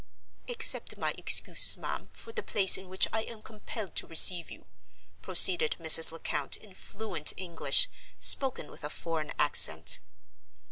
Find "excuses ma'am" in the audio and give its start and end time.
1.15-2.09